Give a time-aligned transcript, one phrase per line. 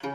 [0.00, 0.12] 静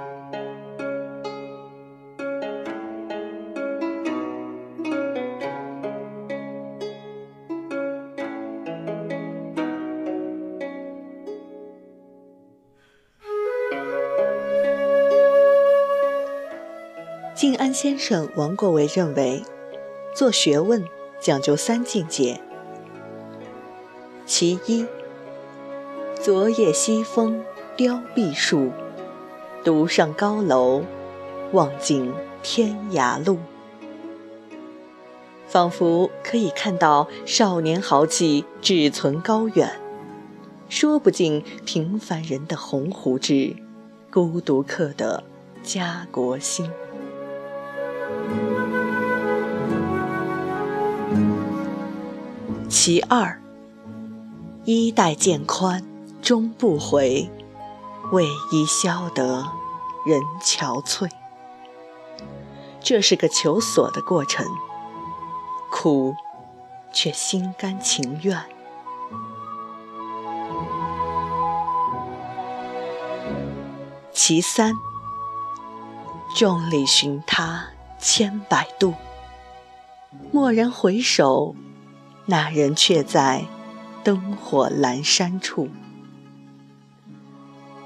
[17.57, 19.43] 安先生王国维认为，
[20.15, 20.86] 做学问
[21.20, 22.39] 讲究三境界。
[24.25, 24.86] 其一，
[26.15, 27.43] 昨夜西风
[27.75, 28.71] 凋碧树，
[29.64, 30.84] 独上高楼，
[31.53, 33.38] 望尽天涯路。
[35.48, 39.70] 仿佛可以看到少年豪气志存高远，
[40.67, 43.55] 说不尽平凡人的鸿鹄志，
[44.12, 45.23] 孤独客的
[45.62, 46.70] 家国心。
[52.67, 53.39] 其二，
[54.66, 55.84] 衣带渐宽
[56.22, 57.30] 终不回，
[58.13, 59.44] 为伊消得
[60.05, 61.09] 人憔悴。
[62.80, 64.45] 这是个求索的过程，
[65.72, 66.14] 苦，
[66.94, 68.39] 却心甘情愿。
[74.11, 74.75] 其三，
[76.36, 78.94] 众里寻他千百度，
[80.34, 81.56] 蓦然回首。
[82.28, 83.45] 那人却在
[84.03, 85.67] 灯火阑珊处。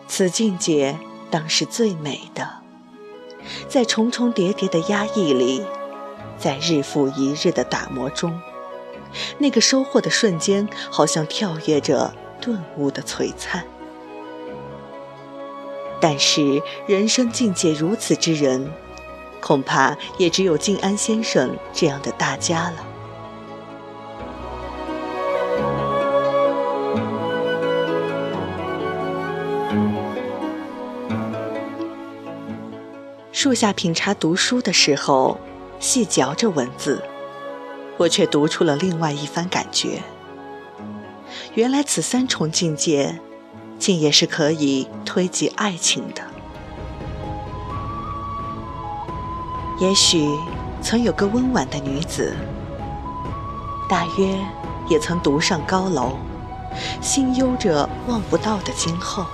[0.08, 0.98] 此境界
[1.30, 2.48] 当是最美的，
[3.68, 5.64] 在重重叠叠的压抑里，
[6.38, 8.40] 在日复一日的打磨中，
[9.38, 13.66] 那个收获的瞬间，好像跳跃着顿悟的璀璨。
[16.00, 18.72] 但是人生境界如此之人，
[19.42, 22.86] 恐怕也只有静安先生这样的大家了。
[33.40, 35.40] 树下品茶读书的时候，
[35.80, 37.04] 细嚼着文字，
[37.96, 40.02] 我却读出了另外一番感觉。
[41.54, 43.20] 原来此三重境界，
[43.78, 46.24] 竟也是可以推及爱情的。
[49.80, 50.28] 也许
[50.82, 52.36] 曾有个温婉的女子，
[53.88, 54.36] 大约
[54.90, 56.18] 也曾独上高楼，
[57.04, 59.28] 心忧着望不到的今后。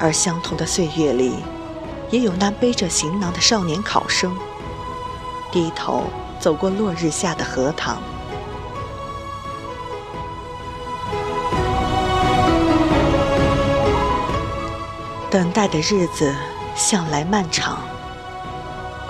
[0.00, 1.34] 而相同的岁月里。
[2.10, 4.36] 也有那背着行囊的少年考生，
[5.50, 6.04] 低头
[6.38, 8.02] 走过落日下的荷塘。
[15.28, 16.34] 等待的日子
[16.74, 17.78] 向来漫长，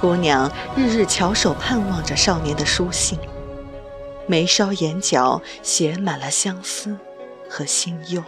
[0.00, 3.18] 姑娘日日翘首盼望着少年的书信，
[4.26, 6.96] 眉梢眼角写满了相思
[7.48, 8.22] 和心忧。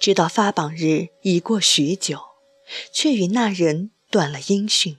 [0.00, 2.20] 直到发榜日已过许久，
[2.92, 4.96] 却与那人断了音讯。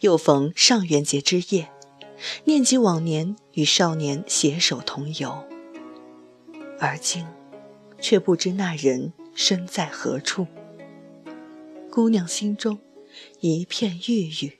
[0.00, 1.70] 又逢上元节之夜，
[2.44, 5.44] 念及往年与少年携手同游，
[6.78, 7.26] 而今
[8.00, 10.46] 却不知那人身在何处。
[11.90, 12.78] 姑娘心中
[13.40, 14.58] 一片郁郁。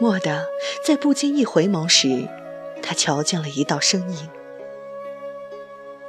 [0.00, 0.44] 蓦地，
[0.84, 2.28] 在不经意回眸时，
[2.82, 4.28] 她瞧见了一道身影。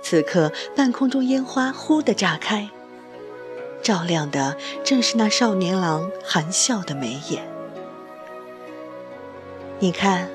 [0.07, 2.69] 此刻，半空中烟花忽地炸开，
[3.81, 7.43] 照亮的正是那少年郎含笑的眉眼。
[9.79, 10.29] 你看，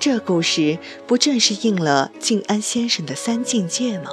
[0.00, 4.10] 这故事不正是应了静安先生的三境界吗？